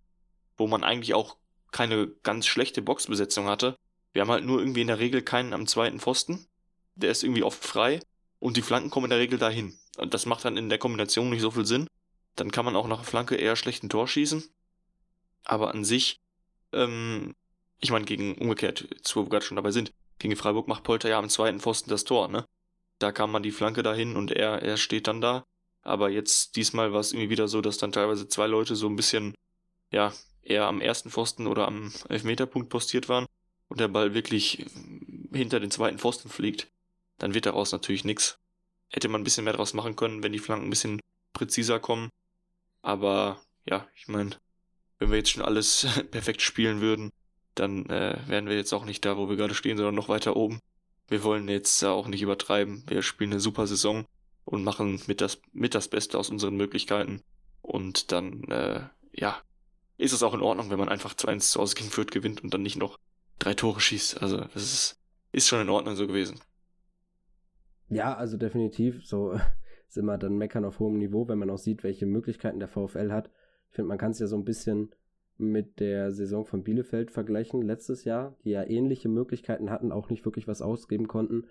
[0.56, 1.36] wo man eigentlich auch
[1.70, 3.76] keine ganz schlechte Boxbesetzung hatte.
[4.12, 6.46] Wir haben halt nur irgendwie in der Regel keinen am zweiten Pfosten.
[6.94, 8.00] Der ist irgendwie oft frei
[8.38, 9.78] und die Flanken kommen in der Regel dahin.
[9.98, 11.88] Und das macht dann in der Kombination nicht so viel Sinn.
[12.36, 14.44] Dann kann man auch nach Flanke eher schlecht ein Tor schießen.
[15.44, 16.20] Aber an sich,
[16.72, 17.34] ähm,
[17.80, 21.18] ich meine, gegen umgekehrt, wo wir gerade schon dabei sind, gegen Freiburg macht Polter ja
[21.18, 22.46] am zweiten Pfosten das Tor, ne?
[22.98, 25.44] Da kam man die Flanke dahin und er, er steht dann da.
[25.82, 28.94] Aber jetzt diesmal war es irgendwie wieder so, dass dann teilweise zwei Leute so ein
[28.94, 29.34] bisschen,
[29.90, 33.26] ja, eher am ersten Pfosten oder am Elfmeterpunkt postiert waren
[33.68, 34.64] und der Ball wirklich
[35.32, 36.68] hinter den zweiten Pfosten fliegt,
[37.18, 38.38] dann wird daraus natürlich nichts.
[38.90, 41.00] Hätte man ein bisschen mehr draus machen können, wenn die Flanken ein bisschen
[41.32, 42.10] präziser kommen.
[42.82, 44.36] Aber ja, ich meine,
[45.02, 47.10] wenn wir jetzt schon alles perfekt spielen würden,
[47.54, 50.36] dann äh, wären wir jetzt auch nicht da, wo wir gerade stehen, sondern noch weiter
[50.36, 50.60] oben.
[51.08, 52.84] Wir wollen jetzt auch nicht übertreiben.
[52.86, 54.06] Wir spielen eine super Saison
[54.44, 57.20] und machen mit das, mit das Beste aus unseren Möglichkeiten.
[57.60, 58.80] Und dann, äh,
[59.12, 59.36] ja,
[59.98, 62.54] ist es auch in Ordnung, wenn man einfach 2-1 zu Hause gegen Fürth gewinnt und
[62.54, 62.98] dann nicht noch
[63.38, 64.22] drei Tore schießt.
[64.22, 65.00] Also das ist,
[65.32, 66.40] ist schon in Ordnung so gewesen.
[67.88, 69.04] Ja, also definitiv.
[69.04, 69.32] So
[69.88, 73.12] ist immer dann meckern auf hohem Niveau, wenn man auch sieht, welche Möglichkeiten der VfL
[73.12, 73.30] hat.
[73.72, 74.90] Ich finde, man kann es ja so ein bisschen
[75.38, 80.26] mit der Saison von Bielefeld vergleichen letztes Jahr, die ja ähnliche Möglichkeiten hatten, auch nicht
[80.26, 81.46] wirklich was ausgeben konnten.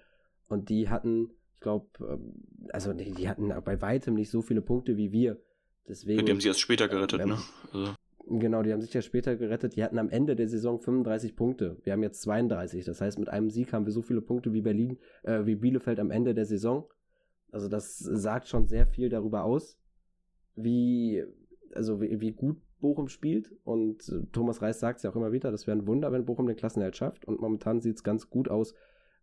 [0.48, 4.98] Und die hatten, ich glaube, ähm, also die hatten bei weitem nicht so viele Punkte
[4.98, 5.42] wie wir.
[5.88, 7.40] Deswegen, die haben sie erst später gerettet, ne?
[7.74, 7.96] Also.
[8.28, 9.76] Genau, die haben sich ja später gerettet.
[9.76, 11.78] Die hatten am Ende der Saison 35 Punkte.
[11.84, 12.86] Wir haben jetzt 32.
[12.86, 16.00] Das heißt, mit einem Sieg haben wir so viele Punkte wie Berlin, äh, wie Bielefeld
[16.00, 16.88] am Ende der Saison.
[17.52, 19.78] Also das sagt schon sehr viel darüber aus,
[20.56, 21.26] wie,
[21.76, 23.52] also wie, wie gut Bochum spielt.
[23.64, 26.26] Und äh, Thomas Reis sagt es ja auch immer wieder, das wäre ein Wunder, wenn
[26.26, 27.26] Bochum den Klassenerhalt schafft.
[27.26, 28.74] Und momentan sieht es ganz gut aus,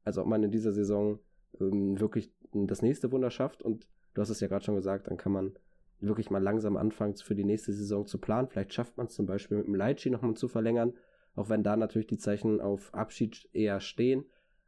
[0.05, 1.19] als ob man in dieser Saison
[1.61, 3.63] ähm, wirklich das nächste Wunder schafft.
[3.63, 5.53] Und du hast es ja gerade schon gesagt, dann kann man
[6.01, 8.49] wirklich mal langsam anfangen, für die nächste Saison zu planen.
[8.49, 10.95] Vielleicht schafft man es zum Beispiel mit dem Leitschi nochmal zu verlängern,
[11.35, 14.25] auch wenn da natürlich die Zeichen auf Abschied eher stehen.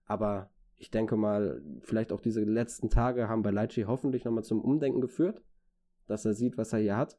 [0.07, 4.61] Aber ich denke mal, vielleicht auch diese letzten Tage haben bei Leitschi hoffentlich nochmal zum
[4.61, 5.43] Umdenken geführt,
[6.07, 7.19] dass er sieht, was er hier hat.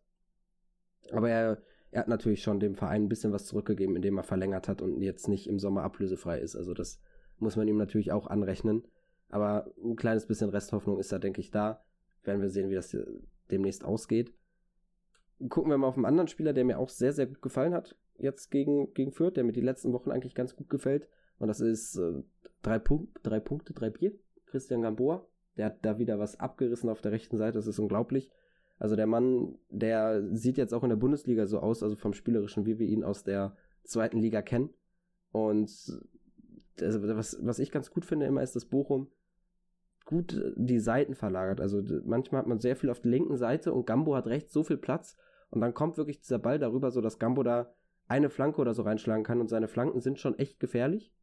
[1.12, 4.68] Aber er, er hat natürlich schon dem Verein ein bisschen was zurückgegeben, indem er verlängert
[4.68, 6.56] hat und jetzt nicht im Sommer ablösefrei ist.
[6.56, 7.00] Also das
[7.38, 8.84] muss man ihm natürlich auch anrechnen.
[9.30, 11.84] Aber ein kleines bisschen Resthoffnung ist da, denke ich, da.
[12.24, 12.96] Werden wir sehen, wie das
[13.50, 14.34] demnächst ausgeht.
[15.50, 17.96] Gucken wir mal auf einen anderen Spieler, der mir auch sehr, sehr gut gefallen hat,
[18.18, 21.08] jetzt gegen, gegen Fürth, der mir die letzten Wochen eigentlich ganz gut gefällt.
[21.40, 22.22] Und das ist äh,
[22.62, 24.14] drei, Punkt, drei Punkte, drei Bier.
[24.46, 25.26] Christian Gamboa.
[25.58, 28.30] Der hat da wieder was abgerissen auf der rechten Seite, das ist unglaublich.
[28.82, 32.66] Also der Mann, der sieht jetzt auch in der Bundesliga so aus, also vom Spielerischen,
[32.66, 34.72] wie wir ihn aus der zweiten Liga kennen.
[35.32, 35.70] Und
[36.82, 39.12] also was, was ich ganz gut finde immer ist, dass Bochum
[40.06, 41.62] gut die Seiten verlagert.
[41.62, 44.64] Also manchmal hat man sehr viel auf der linken Seite und Gambo hat rechts so
[44.64, 45.16] viel Platz
[45.52, 47.72] und dann kommt wirklich dieser Ball darüber, so dass Gambo da
[48.08, 51.14] eine Flanke oder so reinschlagen kann und seine Flanken sind schon echt gefährlich.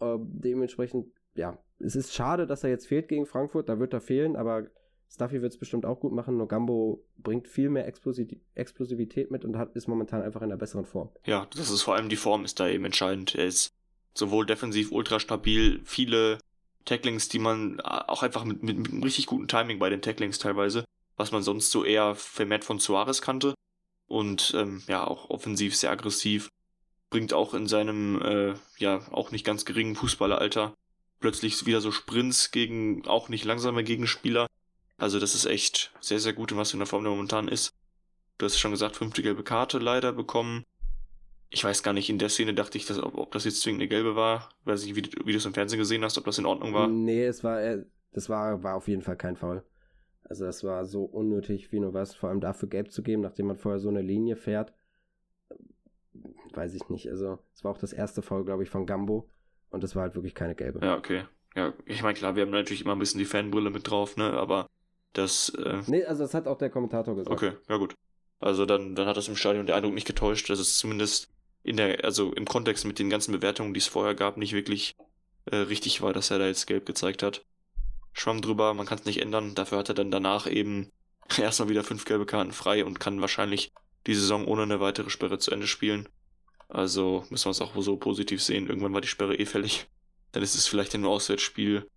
[0.00, 4.00] Äh, dementsprechend, ja, es ist schade, dass er jetzt fehlt gegen Frankfurt, da wird er
[4.00, 4.70] fehlen, aber
[5.08, 6.36] Stuffy wird es bestimmt auch gut machen.
[6.36, 10.84] Nur Gambo bringt viel mehr Explosivität mit und hat, ist momentan einfach in einer besseren
[10.84, 11.10] Form.
[11.24, 13.34] Ja, das ist vor allem die Form ist da eben entscheidend.
[13.34, 13.72] Er ist
[14.14, 16.38] sowohl defensiv ultra stabil, viele
[16.84, 20.38] Tacklings, die man auch einfach mit, mit, mit einem richtig guten Timing bei den Tacklings
[20.38, 20.84] teilweise,
[21.16, 23.54] was man sonst so eher vermehrt von Suarez kannte.
[24.06, 26.48] Und ähm, ja, auch offensiv sehr aggressiv.
[27.10, 30.74] Bringt auch in seinem, äh, ja, auch nicht ganz geringen Fußballeralter
[31.20, 34.46] plötzlich wieder so Sprints gegen auch nicht langsame Gegenspieler.
[34.98, 37.74] Also das ist echt sehr, sehr gut, in was in der Form der momentan ist.
[38.38, 40.64] Du hast schon gesagt, fünfte gelbe Karte leider bekommen.
[41.48, 43.82] Ich weiß gar nicht, in der Szene dachte ich, dass, ob, ob das jetzt zwingend
[43.82, 44.50] eine gelbe war.
[44.64, 46.88] Weiß nicht, wie, wie du es im Fernsehen gesehen hast, ob das in Ordnung war.
[46.88, 49.62] Nee, es war, äh, das war, war auf jeden Fall kein Foul.
[50.24, 53.46] Also das war so unnötig wie nur was, vor allem dafür gelb zu geben, nachdem
[53.46, 54.72] man vorher so eine Linie fährt.
[56.52, 57.08] Weiß ich nicht.
[57.08, 59.28] Also es war auch das erste Foul, glaube ich, von Gambo.
[59.70, 60.80] Und das war halt wirklich keine gelbe.
[60.84, 61.24] Ja, okay.
[61.54, 64.32] Ja, ich meine, klar, wir haben natürlich immer ein bisschen die Fanbrille mit drauf, ne?
[64.32, 64.66] Aber
[65.18, 65.50] das.
[65.50, 65.82] Äh...
[65.86, 67.34] Nee, also das hat auch der Kommentator gesagt.
[67.34, 67.94] Okay, ja gut.
[68.38, 71.28] Also dann, dann hat das im Stadion der Eindruck nicht getäuscht, dass es zumindest
[71.62, 74.94] in der, also im Kontext mit den ganzen Bewertungen, die es vorher gab, nicht wirklich
[75.46, 77.44] äh, richtig war, dass er da jetzt gelb gezeigt hat.
[78.12, 79.54] Schwamm drüber, man kann es nicht ändern.
[79.54, 80.90] Dafür hat er dann danach eben
[81.38, 83.72] erstmal wieder fünf gelbe Karten frei und kann wahrscheinlich
[84.06, 86.08] die Saison ohne eine weitere Sperre zu Ende spielen.
[86.68, 88.68] Also müssen wir es auch so positiv sehen.
[88.68, 89.86] Irgendwann war die Sperre eh fällig.
[90.32, 91.88] Dann ist es vielleicht ein Auswärtsspiel,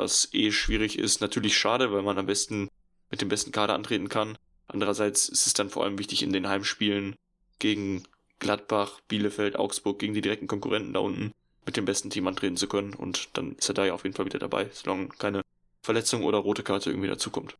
[0.00, 1.20] was eh schwierig ist.
[1.20, 2.68] Natürlich schade, weil man am besten
[3.10, 4.38] mit dem besten Kader antreten kann.
[4.66, 7.16] Andererseits ist es dann vor allem wichtig in den Heimspielen
[7.58, 8.04] gegen
[8.38, 11.32] Gladbach, Bielefeld, Augsburg, gegen die direkten Konkurrenten da unten
[11.66, 12.94] mit dem besten Team antreten zu können.
[12.94, 15.42] Und dann ist er da ja auf jeden Fall wieder dabei, solange keine
[15.82, 17.56] Verletzung oder rote Karte irgendwie dazukommt.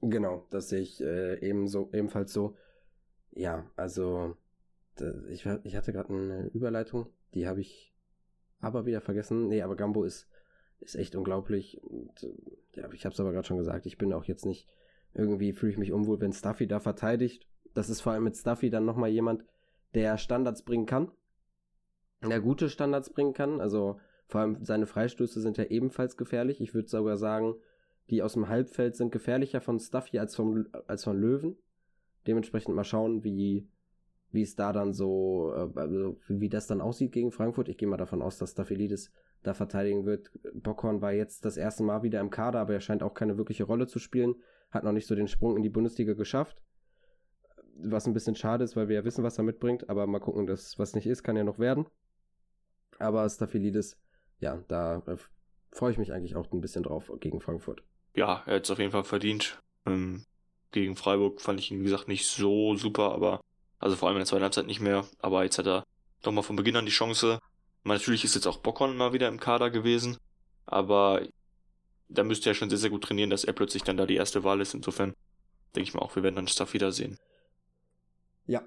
[0.00, 2.56] Genau, das sehe ich äh, ebenso, ebenfalls so.
[3.32, 4.36] Ja, also
[5.28, 7.92] ich, ich hatte gerade eine Überleitung, die habe ich
[8.60, 9.48] aber wieder vergessen.
[9.48, 10.28] Nee, aber Gambo ist,
[10.80, 11.82] ist echt unglaublich.
[11.82, 14.68] Und, äh, ja, ich habe es aber gerade schon gesagt, ich bin auch jetzt nicht
[15.14, 17.46] irgendwie, fühle ich mich unwohl, wenn Stuffy da verteidigt.
[17.72, 19.44] Das ist vor allem mit Stuffy dann nochmal jemand,
[19.94, 21.10] der Standards bringen kann.
[22.22, 23.60] Der gute Standards bringen kann.
[23.60, 26.60] Also vor allem seine Freistöße sind ja ebenfalls gefährlich.
[26.60, 27.54] Ich würde sogar sagen,
[28.10, 31.56] die aus dem Halbfeld sind gefährlicher von Stuffy als, vom, als von Löwen.
[32.26, 33.68] Dementsprechend mal schauen, wie,
[34.34, 37.68] wie es da dann so, äh, also wie das dann aussieht gegen Frankfurt.
[37.68, 40.30] Ich gehe mal davon aus, dass Staphylidis da verteidigen wird.
[40.54, 43.64] Bockhorn war jetzt das erste Mal wieder im Kader, aber er scheint auch keine wirkliche
[43.64, 44.34] Rolle zu spielen.
[44.70, 46.62] Hat noch nicht so den Sprung in die Bundesliga geschafft.
[47.76, 49.88] Was ein bisschen schade ist, weil wir ja wissen, was er mitbringt.
[49.88, 51.86] Aber mal gucken, das, was nicht ist, kann ja noch werden.
[52.98, 53.98] Aber Staphylidis,
[54.40, 55.16] ja, da äh,
[55.70, 57.82] freue ich mich eigentlich auch ein bisschen drauf gegen Frankfurt.
[58.14, 59.60] Ja, er hat es auf jeden Fall verdient.
[59.86, 60.24] Ähm,
[60.70, 63.40] gegen Freiburg fand ich ihn, wie gesagt, nicht so super, aber
[63.78, 65.06] also vor allem in der zweiten Halbzeit nicht mehr.
[65.18, 65.84] Aber jetzt hat er
[66.22, 67.38] doch mal von Beginn an die Chance.
[67.84, 70.16] Natürlich ist jetzt auch Bockon mal wieder im Kader gewesen.
[70.66, 71.26] Aber
[72.08, 74.44] da müsste er schon sehr, sehr gut trainieren, dass er plötzlich dann da die erste
[74.44, 74.74] Wahl ist.
[74.74, 75.14] Insofern
[75.74, 77.18] denke ich mal auch, wir werden dann Stuff wiedersehen.
[78.46, 78.62] Ja.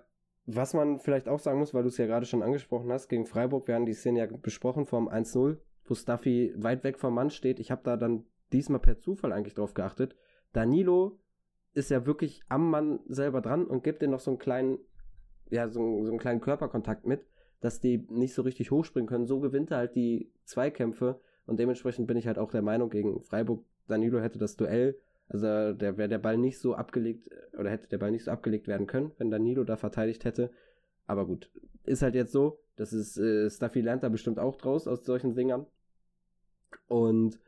[0.45, 3.25] Was man vielleicht auch sagen muss, weil du es ja gerade schon angesprochen hast, gegen
[3.25, 7.29] Freiburg, wir haben die Szene ja besprochen vom 1-0, wo Stuffy weit weg vom Mann
[7.29, 7.59] steht.
[7.59, 10.15] Ich habe da dann diesmal per Zufall eigentlich drauf geachtet.
[10.53, 11.19] Danilo
[11.73, 14.79] ist ja wirklich am Mann selber dran und gibt dir noch so einen kleinen
[15.49, 17.25] ja, so, so einen kleinen Körperkontakt mit,
[17.59, 19.25] dass die nicht so richtig hochspringen können.
[19.25, 23.21] So gewinnt er halt die Zweikämpfe und dementsprechend bin ich halt auch der Meinung, gegen
[23.21, 24.97] Freiburg, Danilo hätte das Duell,
[25.29, 28.67] also der wäre der Ball nicht so abgelegt, oder hätte der Ball nicht so abgelegt
[28.67, 30.51] werden können, wenn Danilo da verteidigt hätte.
[31.05, 31.49] Aber gut,
[31.83, 35.35] ist halt jetzt so, das ist, äh, Stuffy lernt da bestimmt auch draus aus solchen
[35.35, 35.65] Dingern.
[36.87, 37.39] Und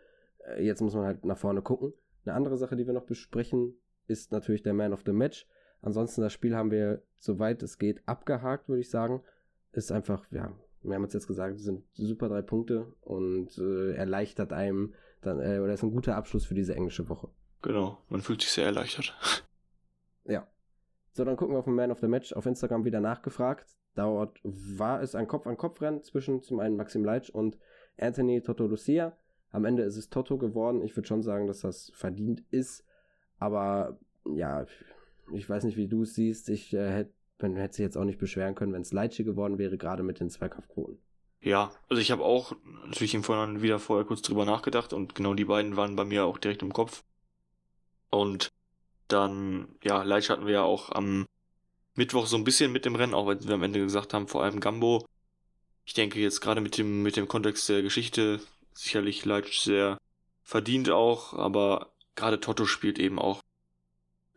[0.48, 1.94] äh, jetzt muss man halt nach vorne gucken.
[2.26, 3.76] Eine andere Sache, die wir noch besprechen,
[4.08, 5.48] ist natürlich der Man of the Match.
[5.82, 9.22] Ansonsten das Spiel haben wir, soweit es geht, abgehakt, würde ich sagen.
[9.72, 14.54] Ist einfach, ja, wir haben es jetzt gesagt, sind super drei Punkte und äh, erleichtert
[14.54, 17.30] einem dann, äh, oder ist ein guter Abschluss für diese englische Woche.
[17.62, 19.16] Genau, man fühlt sich sehr erleichtert.
[20.26, 20.48] Ja.
[21.14, 23.76] So, dann gucken wir auf den Man of the Match auf Instagram wieder nachgefragt.
[23.96, 27.58] Dort war es ein Kopf-an-Kopf-Rennen zwischen zum einen Maxim Leitsch und
[27.98, 29.18] Anthony Toto Lucia.
[29.52, 30.84] Am Ende ist es Toto geworden.
[30.84, 32.86] Ich würde schon sagen, dass das verdient ist.
[33.40, 34.68] Aber ja,
[35.34, 36.50] ich weiß nicht, wie du es siehst.
[36.50, 39.78] Ich äh, hätte man sich jetzt auch nicht beschweren können, wenn es Leitsche geworden wäre,
[39.78, 41.00] gerade mit den Zweikampfquoten.
[41.42, 42.54] Ja, also ich habe auch
[42.86, 46.26] natürlich im Vorhinein wieder vorher kurz drüber nachgedacht und genau die beiden waren bei mir
[46.26, 47.04] auch direkt im Kopf.
[48.10, 48.52] Und
[49.08, 51.26] dann, ja, Leitsch hatten wir ja auch am
[51.96, 54.44] Mittwoch so ein bisschen mit dem Rennen, auch wenn wir am Ende gesagt haben, vor
[54.44, 55.06] allem Gambo.
[55.86, 58.42] Ich denke jetzt gerade mit dem, mit dem Kontext der Geschichte
[58.74, 59.98] sicherlich Leitsch sehr
[60.44, 63.42] verdient auch, aber gerade Toto spielt eben auch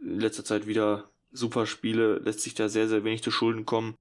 [0.03, 3.95] in letzter Zeit wieder super Spiele, lässt sich da sehr, sehr wenig zu Schulden kommen.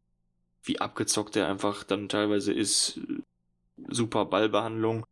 [0.63, 2.99] Wie abgezockt er einfach dann teilweise ist.
[3.87, 5.05] Super Ballbehandlung.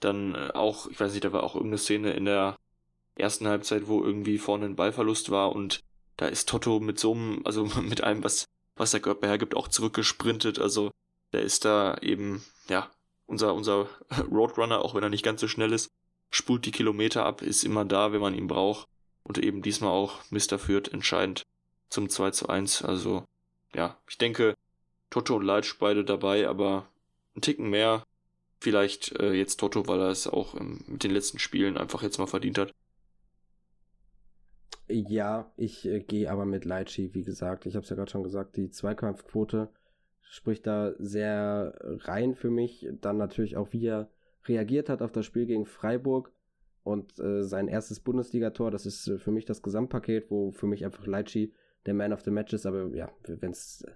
[0.00, 2.56] Dann äh, auch, ich weiß nicht, da war auch irgendeine Szene in der
[3.14, 5.80] ersten Halbzeit, wo irgendwie vorne ein Ballverlust war und
[6.16, 9.68] da ist Toto mit so einem, also mit allem, was, was der Körper hergibt, auch
[9.68, 10.58] zurückgesprintet.
[10.58, 10.90] Also
[11.32, 12.90] der ist da eben, ja,
[13.26, 13.88] unser, unser
[14.30, 15.90] Roadrunner, auch wenn er nicht ganz so schnell ist,
[16.30, 18.88] spult die Kilometer ab, ist immer da, wenn man ihn braucht.
[19.24, 20.58] Und eben diesmal auch Mr.
[20.58, 21.42] Fürth entscheidend
[21.88, 22.82] zum 2 zu 1.
[22.82, 23.24] Also,
[23.74, 24.54] ja, ich denke,
[25.10, 26.88] Toto und Leitsch beide dabei, aber
[27.36, 28.04] ein Ticken mehr.
[28.60, 32.18] Vielleicht äh, jetzt Toto, weil er es auch ähm, mit den letzten Spielen einfach jetzt
[32.18, 32.72] mal verdient hat.
[34.88, 37.66] Ja, ich äh, gehe aber mit Leitschi, wie gesagt.
[37.66, 39.68] Ich habe es ja gerade schon gesagt, die Zweikampfquote
[40.22, 42.88] spricht da sehr rein für mich.
[43.00, 44.08] Dann natürlich auch, wie er
[44.46, 46.32] reagiert hat auf das Spiel gegen Freiburg
[46.84, 48.70] und äh, sein erstes Bundesligator.
[48.70, 51.52] Das ist äh, für mich das Gesamtpaket, wo für mich einfach Leitschi
[51.86, 52.66] der Man of the Match ist.
[52.66, 53.92] Aber ja, wenn es äh,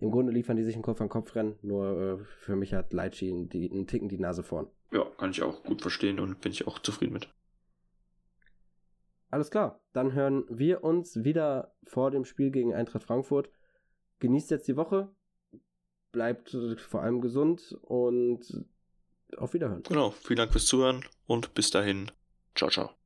[0.00, 1.58] im Grunde liefern die sich einen Kopf an Kopf rennen.
[1.62, 4.68] Nur äh, für mich hat Leitschi einen, einen Ticken die Nase vorn.
[4.92, 7.28] Ja, kann ich auch gut verstehen und bin ich auch zufrieden mit.
[9.30, 13.50] Alles klar, dann hören wir uns wieder vor dem Spiel gegen Eintracht Frankfurt.
[14.20, 15.10] Genießt jetzt die Woche,
[16.12, 18.64] bleibt vor allem gesund und
[19.36, 19.82] auf Wiederhören.
[19.82, 22.10] Genau, vielen Dank fürs Zuhören und bis dahin.
[22.58, 22.97] 找找